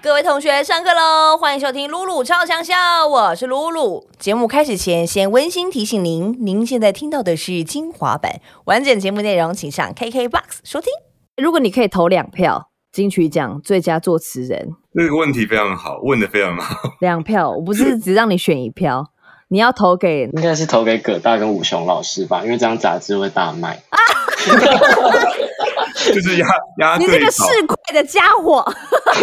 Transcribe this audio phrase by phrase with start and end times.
[0.00, 1.36] 各位同学，上课喽！
[1.36, 2.74] 欢迎收听露露超强笑，
[3.06, 4.06] 我是露露。
[4.18, 10.90] 节目开始前，先温馨提醒您，您现在听到的是精华版，完整节目内容请上 KKBOX 收听。
[11.36, 16.76] 如果你可以投两票，金曲奖最佳作词人，这个问题非常好，问的非常好。
[17.00, 19.06] 两票，我不是只让你选一票，
[19.48, 23.82] 你要投给应该是投给葛大跟武雄老师吧，因为这张杂志会大卖。
[26.14, 26.46] 就是压
[26.78, 28.64] 压你这个市侩的家伙，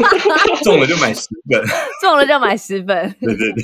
[0.63, 1.63] 中了就买十本，
[2.01, 3.15] 中了就买十本。
[3.21, 3.63] 对对对。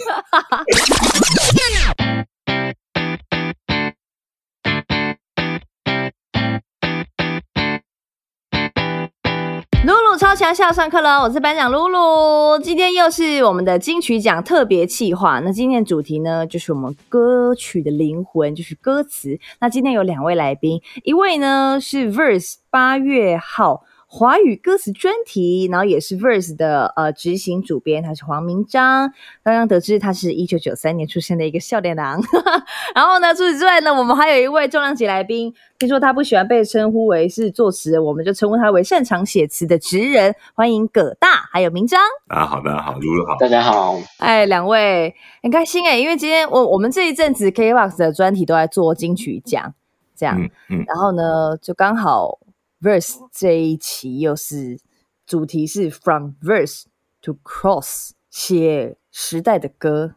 [10.18, 12.60] 超强笑上课了，我是班长露露。
[12.60, 15.40] 今天又是我们的金曲奖特别企划。
[15.40, 19.40] 那今天的主题呢，就是我们歌曲的灵魂，就是歌词。
[19.62, 23.84] 那今天有两位来宾，一位呢是 Verse 八月号。
[24.14, 29.10] 华语歌词专题，然后也是 Verse 的呃执行主编，他是黄明章。
[29.42, 32.22] 刚刚得知他是一九九三年出生的一个笑脸郎。
[32.94, 40.36] 然后呢，除此之外呢，我们还有一位重量级来宾，听说他不喜欢被称呼为是作词人，我们就称呼他为擅长写词的职人。
[40.56, 42.02] 欢迎葛大，还有明章。
[42.28, 43.96] 大家好，大家好，露露好，大家好。
[44.18, 49.74] 哎，两位很开心哎，因为今天我我们这一阵子 KBox 的专题都在做金曲奖，
[50.18, 50.38] 这样，
[50.70, 52.41] 嗯，然后呢，就刚好。
[52.82, 54.80] Verse 这一期又是
[55.26, 56.84] 主题是 From Verse
[57.22, 60.16] to Cross，写时代的歌。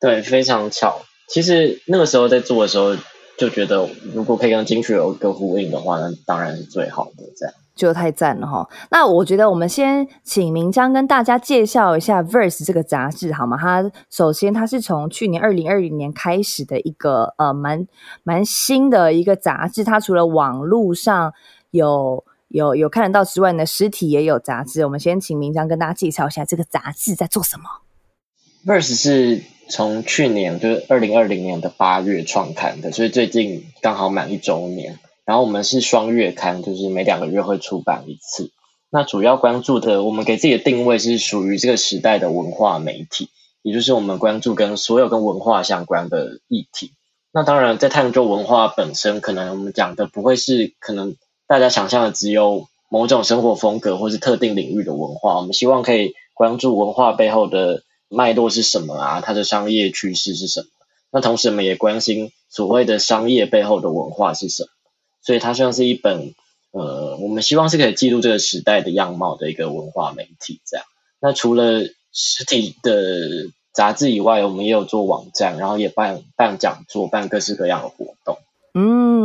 [0.00, 1.02] 对，非常巧。
[1.28, 2.96] 其实那个时候在做的时候，
[3.38, 7.24] 就觉得如果可以跟金曲有一个呼应的话，那当然是最好的。
[7.36, 8.68] 这样就太赞了哈。
[8.90, 13.56] 那我觉得我们先请明江跟大家介绍一下 Verse 这个杂志好吗？
[13.56, 17.88] 它首先它是从去年二零二零年开始的一个呃蛮
[18.22, 19.82] 蛮新的一个杂志。
[19.82, 21.34] 它除了网络上
[21.74, 24.84] 有有有看得到之外呢，实体也有杂志。
[24.84, 27.64] 我们先请明章跟大家介绍一下这个杂志在做什么。
[28.64, 35.00] Verse 是从去年就是二零二零年的八月创刊的，所以最近刚好满一周年。
[35.24, 38.52] 然后我们是双月刊，就是每两个月会出版一次。
[38.88, 43.30] 那主要关注的，我们给自己的定位是属于这个时代的文化媒体，
[43.62, 46.92] 也就是我们关注跟所有跟文化相关的议题。
[47.32, 51.16] 那当然，在探究文化本身，可能我们讲的不会是可能。
[51.46, 59.20] 大家想象的只有某种生活风格或是特定领域的文化，我们希望可以关注文化背后的脉络是什么啊？
[59.20, 60.66] 它的商业趋势是什么？
[61.10, 64.68] 那同时我们也关心所谓的商业背后的文化是什么？
[65.22, 66.34] 所以它像是一本
[66.72, 70.60] 呃，我们希望是可以记录这个时代的样貌的一个文化媒体。
[70.66, 70.84] 这样，
[71.20, 78.38] 那除了实体的杂志以外，我们也有做网站，然后也办办讲座，办各式各样的活动。
[78.74, 79.23] 嗯，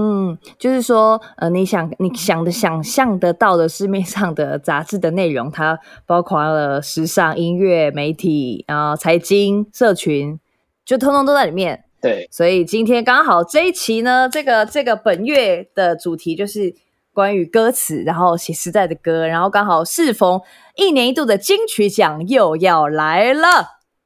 [0.57, 10.39] 就是说，呃，你想你想的想象得到的市面上的杂志的内容，它包括了时尚、音乐、媒体，然后财经、社群，
[10.85, 11.85] 就通通都在里面。
[12.01, 16.73] 对，所以今天刚好这一期呢，这个这个本月的主题就是
[17.13, 20.41] 关于歌词，然后写实在的歌，然后刚好适逢
[20.75, 23.47] 一年一度的金曲奖又要来了，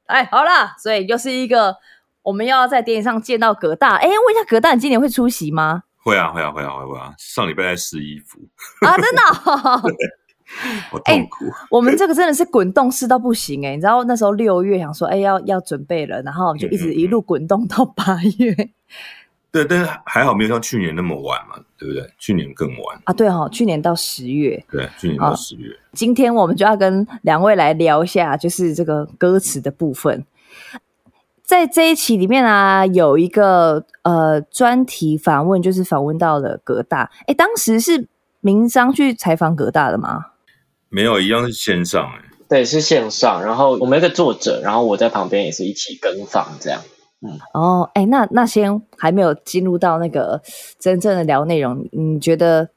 [0.06, 1.76] 哎，好了，所以又是一个。
[2.24, 5.82] 我们要在电影上见到葛大，哎，问一下葛大，你今年会出席吗？
[6.04, 7.14] 会啊，会啊，会啊，会啊！
[7.18, 8.38] 上礼拜在试衣服
[8.86, 9.22] 啊，真的，
[10.90, 11.46] 好痛苦。
[11.70, 18.54] 我们这个真的是滚动试到不行哎，你知道那时候六月想说，哎，要要准备了，然后就一直一路滚动到八月。
[19.50, 22.06] 对，但是还好没有像去年那么晚嘛，对不对？
[22.18, 25.74] 去年更晚啊，对哈，去年到十月，对，去年到十月。
[25.92, 30.26] 今天我们就要跟两位来聊一下，就是这个歌词的部分。
[31.44, 37.10] 在这一期里面啊，有一个呃专题访问，就是访问到了葛大。
[37.26, 38.08] 哎，当时是
[38.40, 40.24] 明章去采访葛大的吗？
[40.88, 42.30] 没有，一样是线上哎。
[42.48, 43.44] 对，是线上。
[43.44, 46.80] 然后我们一个作者，然后我在旁边也是一起跟访这样。
[47.20, 50.40] 嗯，哦，哎，那那先还没有进入到那个
[50.78, 52.70] 真正的聊内容，你觉得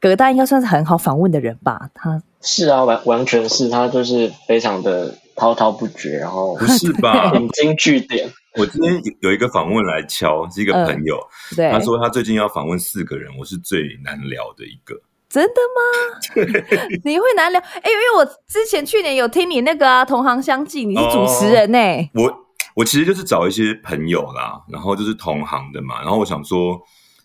[0.00, 1.90] 葛大应该算是很好访问的人吧？
[1.94, 5.14] 他是啊，完完全是他，就是非常的。
[5.36, 7.32] 滔滔不绝，然后不是吧？
[7.38, 8.30] 引经据典。
[8.58, 11.18] 我今天有一个访问来敲，是一个朋友，
[11.56, 14.94] 对他说他最近要访问四个人，我是最难聊的一个。
[15.28, 16.50] 真的吗？
[17.04, 17.60] 你会难聊？
[17.60, 21.78] 哎，因为我之前去年有听你那个啊，同行相继，你是主持人呢。
[22.14, 22.32] 我
[22.76, 26.78] 我其实就是找一些朋友啦，然后就是同行的嘛，然后我想说。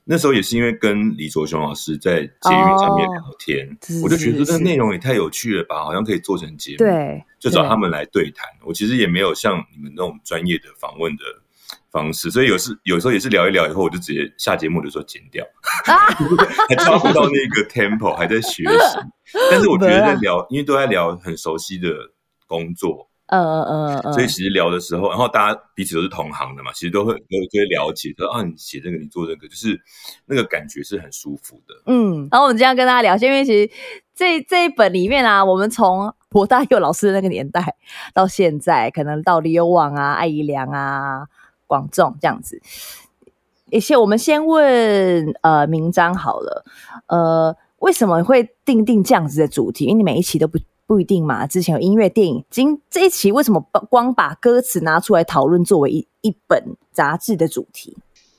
[0.10, 8.48] 那时候也是因为跟李卓雄老师在捷运上面聊天，我就觉得这个内容也太有趣了吧，好像可以做成节目，对，就找他们来对谈。
[8.66, 11.24] 我其实也没有像你们那种专业的访问的
[11.92, 15.46] 方式，所以有时有时候也是聊一聊以后，我就直接下节目的时候剪掉
[16.70, 18.98] 还抓不到那个 tempo，还在学习。
[19.52, 21.90] 但是我觉得在聊，因为都在聊很熟悉的
[22.48, 29.80] 工作，嗯嗯嗯，所以其实聊的时候，然后大家彼此都是同行的嘛，其实都会都会了解，说啊，你写这个，你做这个，就是
[30.26, 31.74] 那个感觉是很舒服的。
[31.86, 33.72] 嗯，然后我们今天跟大家聊，因为其实
[34.16, 37.76] 这这一本里面啊，我们从博大佑老师的那个年代
[38.14, 41.28] 到现在，可能到李有网啊、艾怡良啊。
[41.70, 42.62] 广仲这样子，
[43.72, 46.64] 一些我们先问呃明章好了，
[47.08, 49.84] 呃为什么会定定这样子的主题？
[49.84, 51.46] 因为你每一期都不不一定嘛。
[51.46, 57.96] 之前有音乐电影，今这一期为什么光把歌词拿出来讨论作为一一本杂志的主题？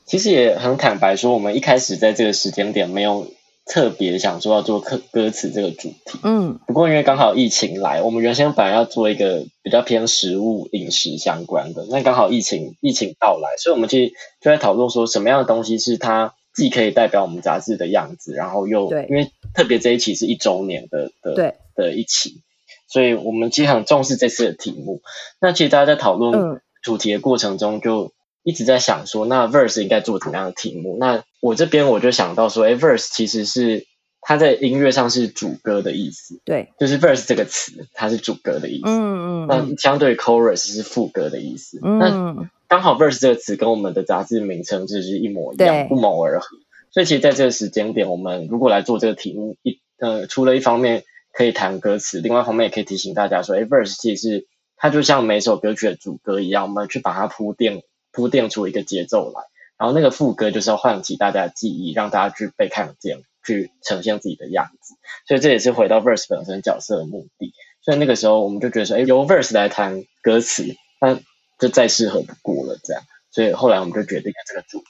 [0.06, 3.28] 其实也很坦白说，我们一开始在这个时间点没有。
[3.70, 22.42] 特别想说要做歌歌词这个主题，嗯，不过因为刚好疫情来，我们原先本来要做一个比较偏食物饮食相关的，那刚好疫情疫情到来，所以我们其实就在讨论说什么样的东西是它既可以代表我们杂志的样子，然后又因为特别这一期是一周年的的的一期，
[22.86, 25.00] 所以我们其实很重视这次的题目。
[25.40, 28.12] 那其实大家在讨论主题的过程中就。
[28.44, 30.96] 一直在想说，那 verse 应该做怎么样的题目？
[30.98, 33.84] 那我这边我就想到说，哎，verse 其实是
[34.22, 38.84] 它在音乐上是主歌的意思，对，就是 verse 这个词，它是主歌的意思。
[38.86, 39.46] 嗯嗯。
[39.48, 41.78] 那相对 chorus 是副歌的意思。
[41.82, 41.98] 嗯。
[41.98, 46.46] 那刚好 verse 这个词跟我们的杂志名称就是一模一样，不谋而合。
[46.90, 57.82] 所以其实在这个时间点，我们如果来做这个题目，一呃，除了一方面可以谈歌词，另外一方面也可以提醒大家说，哎，verse 其实它就像每首歌曲的主歌一样，我们去把它铺垫。
[58.10, 59.42] 铺垫出一个节奏来，
[59.78, 64.94] 然后那个副歌就是要唤起大家的记忆，让大家去被看见，去呈现自己的样子。
[65.28, 67.52] 所以这也是回到 verse 本身角色的目的。
[67.82, 70.64] 所以那个时候我们就觉得说，哎，由 verse 来谈歌词，
[71.00, 71.20] 那
[71.58, 72.78] 就再适合不过了。
[72.82, 74.84] 这样，所以后来我们就决定了这个主题。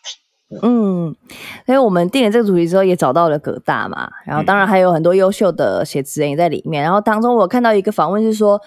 [0.63, 1.15] 嗯，
[1.67, 6.83] 所以我们定了这个主题之后，也找到了葛大嘛，然后当然还有很多优秀的写词人也在里面。
[6.83, 8.59] 然后当中我看到一个访问是说，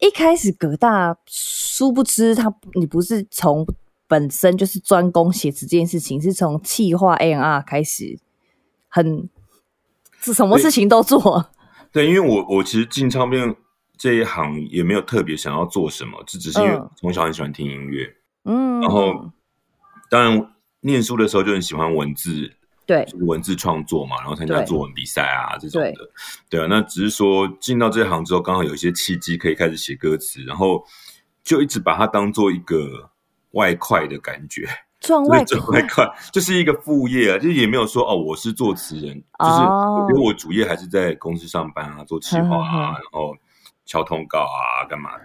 [0.00, 3.66] 一开始葛大殊不知他你不是从
[4.06, 8.18] 本身就是专攻写词这件事情，是从企划 A N R 开始，
[8.88, 9.26] 很
[10.20, 11.46] 是什么事情都做。
[11.90, 13.56] 对，因为我我其实进唱片
[14.00, 18.10] 这一行也没有特别想要做什么，这只是因为从小很喜欢听音乐，
[18.44, 19.30] 嗯，然后
[20.08, 22.50] 当然念书的时候就很喜欢文字，
[22.86, 26.10] 对，文字创作嘛，然后参加作文比赛啊这种的，
[26.48, 30.82] 对啊，那只是说进到这行之后，刚好有一些契机可以开始写歌词，然后
[31.44, 33.10] 就一直把它当做一个。
[33.54, 34.64] 外快的感觉，
[35.02, 35.44] 赚 外
[35.92, 39.60] 快就是一个副业啊，就也没有说哦，我是作词人，就是
[40.08, 43.34] 因为我主业还是在公司上班啊，做企划啊，然后
[43.90, 45.24] 敲通告啊，干嘛的？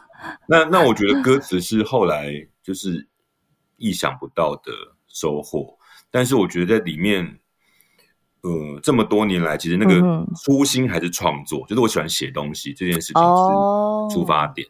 [0.48, 2.32] 那那我觉得歌词是后来
[2.62, 3.06] 就是
[3.76, 4.72] 意想不到的
[5.06, 5.76] 收获，
[6.10, 7.38] 但是我觉得在里面，
[8.40, 14.66] 呃，这么多年来，其实那个初心还是创作，就是我喜欢写东西这件事情是出发点。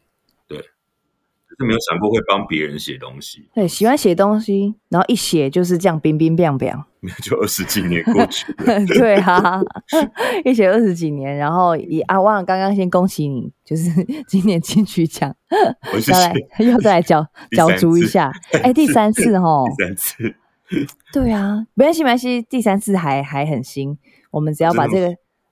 [1.60, 6.72] 是没有想过会帮别人写东西，对，喜欢写东西，然后一写就是这样，冰冰冰冰，
[7.22, 8.50] 就二十几年过去，
[8.98, 9.60] 对啊，
[10.44, 13.90] 一写二十几年，然后也啊，忘了刚刚先恭喜你，就是
[14.26, 15.36] 今年金曲奖，
[16.06, 20.34] 再来又再来角角逐一下，哎，第三次哦，第三次，
[21.12, 23.98] 对啊，没关系没关系，第三次还还很新，
[24.30, 25.08] 我们只要把这个，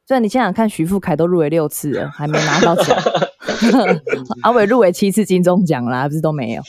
[0.07, 2.97] 虽然你想想看，徐富凯都入围六次了，还没拿到奖。
[4.43, 6.63] 阿伟入围七次金钟奖啦，不是都没有？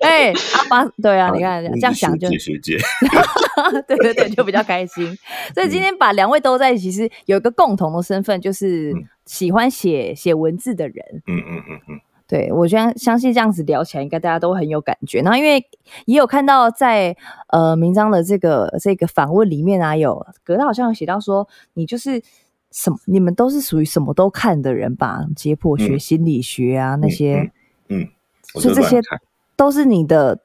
[0.00, 2.76] 哎，阿巴，对啊，你看这样想就学姐，
[3.86, 5.16] 对对对，就比较开心。
[5.54, 8.92] 所以今天把两位都在一起，是有一个共同的身份，就是
[9.24, 10.96] 喜欢写写文字的人。
[11.26, 15.20] 嗯嗯嗯嗯，对我相相信这样子聊起来，应该大家都很有感觉。
[15.20, 15.66] 然后因为
[16.06, 17.16] 也有看到在
[17.48, 22.22] 呃明章的这个这个访问里面啊，有格大好像有写到说，你就是。
[22.74, 22.98] 什么？
[23.06, 25.24] 你们都是属于什么都看的人吧？
[25.36, 27.52] 解剖学、心理学啊，那些，
[27.88, 28.08] 嗯，
[28.60, 29.00] 所以这些
[29.54, 30.40] 都是你的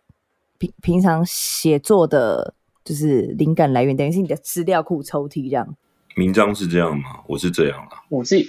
[0.60, 2.54] 平平常写作的，
[2.86, 5.76] 就是灵感来源，等于是你的资料库抽屉这样。
[6.16, 7.22] 名章是这样吗？
[7.28, 8.06] 我是这样啊。
[8.10, 8.48] 我自己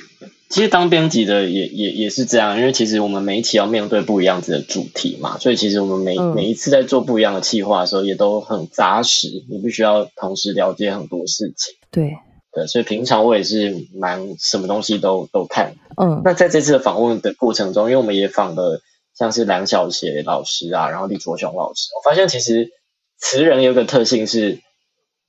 [0.51, 9.29] 其实当编辑的也也也是这样，因为其实我们每一期要面对不一样子的主题嘛，所以其实我们每每一次在做不一样的企划的时候，也都很扎实。
[9.49, 11.75] 你必须要同时了解很多事情。
[11.91, 12.15] 对。
[12.53, 15.75] 对，所以平常我也是蛮什么东西都都看。
[15.97, 18.81] 嗯，那在这次的访问的过程中，因为我们也访了
[19.17, 22.71] 像是梁小邪老师啊，然后李卓雄老师，我发现其实
[23.19, 24.59] 词人有个特性是，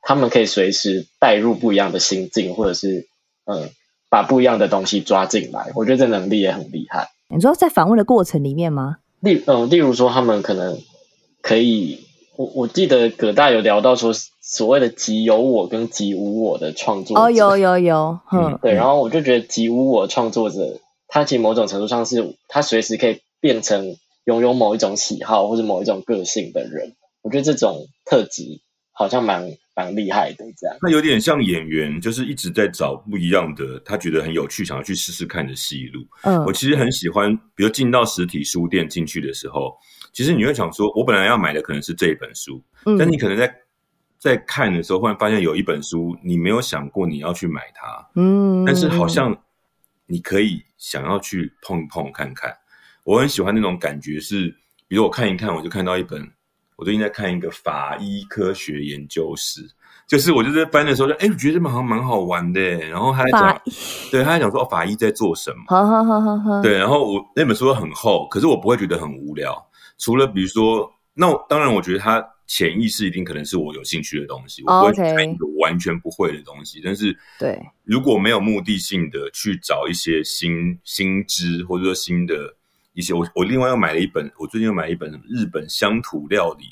[0.02, 3.08] 他们可以随时带入不一样的心境，或者是
[3.46, 3.70] 嗯，
[4.10, 5.72] 把不一样的东西抓进来。
[5.76, 7.10] 我觉得这能力也很厉害。
[7.30, 8.98] 你说在访问的过程里面吗？
[9.20, 10.82] 例嗯，例如说他们可能
[11.42, 12.04] 可以，
[12.42, 23.96] 我我记得葛大有聊到说所谓的极有我跟极无我的创作哦，有有有，嗯，对，然后我就觉得极无我创作者，他其实某种程度上是他随时可以变成
[24.26, 29.52] 拥有某一种喜好或者某一种个性的人，我觉得这种特质好像蛮。
[29.74, 30.78] 蛮厉害的，这样。
[30.82, 36.02] 那有点像演员，就是一直在找不一样的，他觉得很有趣，想要去试试看的戏路。
[36.24, 39.74] 嗯，我其实很喜欢，比如进到实体书店进去的时候，
[40.12, 42.62] 其实你会想说，我本来要买的可能是这一本书，
[43.00, 43.54] 但你可能在
[44.20, 48.10] 在看的时候，忽然发现有一本书，你没有想过你要去买它。
[48.16, 49.36] 嗯，但是好像
[50.06, 52.56] 你可以想要去碰一碰看看。
[53.04, 54.56] 我很喜欢那种感觉，是
[54.88, 56.32] 比如我看一看，我就看到一本。
[56.76, 59.62] 我最近在看一个法医科学研究室，
[60.08, 62.60] 就是我就在翻的时候，就哎，我觉得这本好像蛮好玩的。
[62.60, 63.62] 然后他在讲，
[64.12, 65.64] 对，他在讲说，哦，法医在做什么？
[65.68, 66.62] 好好好好好。
[66.62, 69.56] 对，然后我那本书很厚，可是我不会觉得很无聊。
[70.02, 76.82] 除了比如说，那当然，我觉得他潜意识一定可能是我有兴趣的东西，我不会看一个完全不会的东西。
[76.84, 82.56] 但是，对，如果没有目的性的去找一些新新知，或者说新的。
[82.94, 86.66] 一些我我另外又买了一本，我最近又买了一本日本乡土料理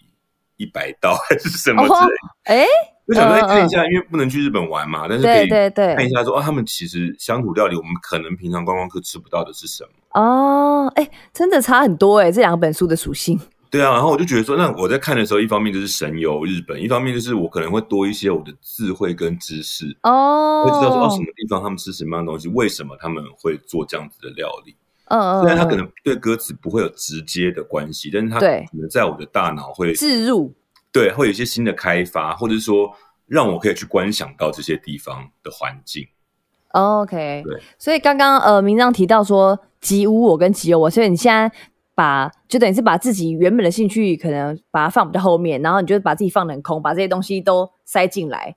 [0.58, 2.66] 一百道 还是什么之类，哎，
[3.06, 13.40] 我想再看一下，因为不能去日本玩嘛，但是可以看一下说哦，他们其实乡土料理我们可能平常观光客吃不到的是什么哦，哎，真的差很多哎，这两本书的属性。
[13.72, 24.76] 对啊，然后我就觉得说，那我在看的时候，一方面就是神游日本，一方面就是我可能会多一些我的智慧跟知识哦，会知道说哦什么地方他们吃什么样的东西，为什么他们会做这样子的料理。
[25.06, 30.52] 嗯，虽然他可能对歌词不会有直接的关系，但是他可能在我的大脑会置入，
[30.92, 32.92] 对，会有一些新的开发，或者说
[33.28, 36.08] 让我可以去观想到这些地方的环境。
[36.70, 41.52] OK，对，所以刚刚呃，明章提到说吉无我跟吉有我，所以你现在
[41.96, 48.56] 把就等于是把自己原本的兴趣可能把它放比较后面，然后你就把自己放很空，把这些东西都塞进来。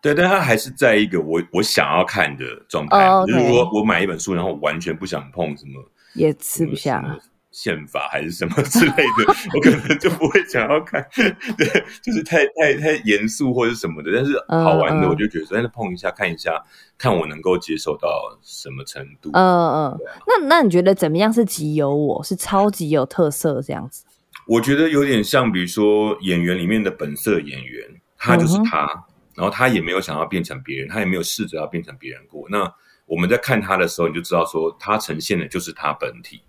[0.00, 3.06] 对，但它还是在一个我我想要看的状态。
[3.26, 7.02] 就是说我买一本书，然后完全不想碰什么，也吃不下
[7.50, 11.04] 宪法还是什么之类的， 我可能就不会想要看。
[11.58, 11.66] 对，
[12.02, 14.12] 就是太太太严肃或者什么的。
[14.14, 16.62] 但是好玩的，我就觉得，但是碰一下看一下，
[16.96, 19.30] 看我能够接受到什么程度。
[19.32, 19.98] 嗯嗯。
[20.26, 24.04] 那那你觉得怎么样是极有我是超级有特色这样子？
[24.46, 29.04] 我觉得有点像，比如说演员里面的本色演员，他就是他。
[29.36, 32.46] 然后他也没有想要变成别人，他也没有试着要变成别人过。
[32.50, 32.70] 那
[33.06, 36.42] 我们在看他的时候，你就知道说他呈现的就是他本体。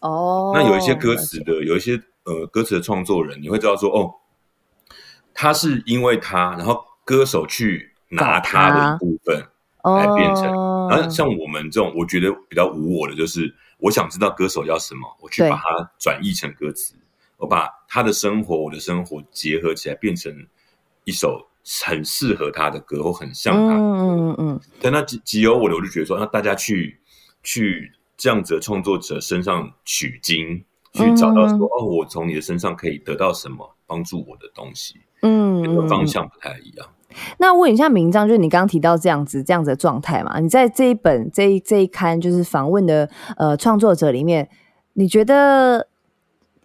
[0.00, 0.52] 哦。
[0.54, 4.14] 那有一些歌词的，有一些呃歌词的创作人，你会知道说哦，
[5.34, 9.46] 他是因为他，然后歌手去拿他的一部分
[9.82, 10.44] 来变成。
[10.88, 16.94] 然后像我们这种，我觉得比较无我的，就是我想知道歌手要什么，我去把它转译成歌词，
[17.36, 20.46] 我把他的生活、我的生活结合起来，变成
[21.04, 21.46] 一首。
[21.84, 23.74] 很适合他的歌，或很像他。
[23.74, 23.98] 嗯
[24.30, 24.60] 嗯嗯。
[24.80, 26.98] 但那只只有我的，我就觉得说，那大家去
[27.42, 34.96] 去这样子的创作者身上取经，去找到说，哦，我从你的身上可以得到什么帮助我的东西。
[35.22, 36.86] 嗯，个方向不太一样。
[37.38, 40.38] 那问一下明章，就是你刚刚提到这样子这样子的状态嘛？
[40.40, 43.08] 你在这一本这一这一刊就是访问的
[43.38, 44.50] 呃创作者里面，
[44.92, 45.88] 你觉得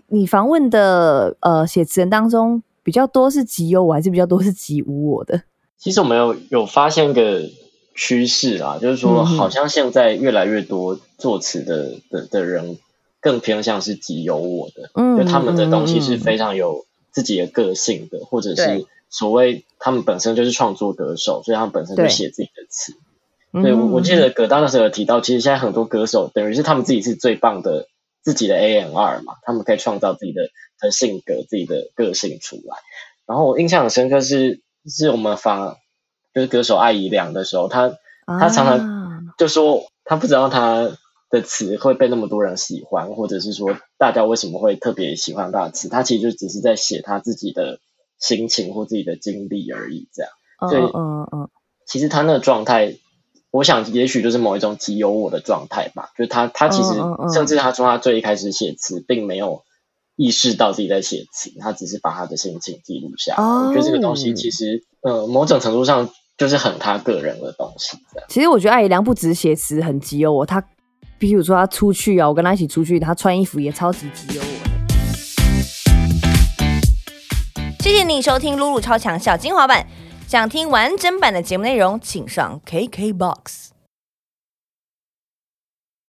[0.07, 2.61] 你访问的呃写词人当中？
[2.85, 5.43] 比较多是极有我，还是比较多是极无我的？
[5.77, 7.39] 其实我们有有发现一个
[7.95, 12.77] 趋势啊，就是说，好像现在越来越多作词的的的人
[13.19, 22.93] 更偏向是极有我的，嗯，就他们的东西是非常有自己的个性的，或者是所谓他们本身就是创作歌手，所以他们本身就写自己的词。
[23.61, 27.87] 对，我我记得葛大那时候有提到，其实现在很多歌手等于是他们自己是最棒的。
[28.25, 30.43] 自己的 A N R 嘛，他们可以创造自己的
[30.79, 32.77] 的性格、自己的个性出来。
[33.25, 35.75] 然后我印象很深刻是，是我们访
[36.33, 40.89] 就是歌手艾怡良的时候，他他常常就说他不知道他
[41.29, 47.79] 的词会被那么多人喜欢，或者是说大家为什么会特别喜欢他的词，他其实就只是在写他自己的
[48.19, 50.07] 心情或自己的经历而已。
[50.13, 50.31] 这样，
[50.69, 51.49] 所以嗯嗯，
[51.85, 52.97] 其实他那个状态。
[53.55, 56.09] 我想，也许就是某一种极有我的状态吧。
[56.17, 56.95] 就是他，他其实
[57.31, 59.61] 甚至他说他最一开始写词，并没有
[60.15, 63.35] 意识到自己在写词，他只是把他的心情记录下。
[63.37, 67.97] 我觉得这个东西其实，呃，某种程度上就是很他个人的东西。
[68.27, 70.63] 其实我觉得艾姨良不止写词很极有我，他，
[71.17, 74.47] 比如说他出去啊，我跟他一起出去，他穿衣服也超级极有我。
[77.79, 79.85] 谢谢你收听露露超强小精华版。
[80.25, 83.72] 想听完整版的节目内容，请上 KKBOX。